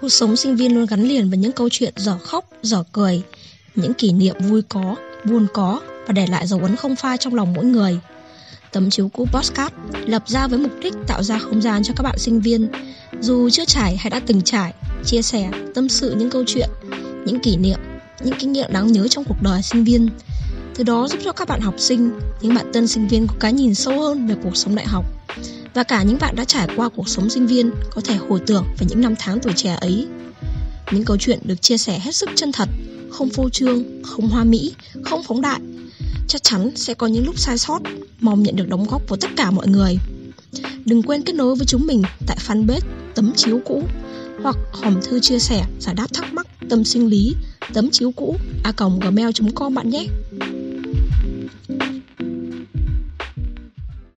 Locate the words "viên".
0.56-0.74, 12.40-12.68, 19.84-20.08, 23.08-23.26, 27.46-27.70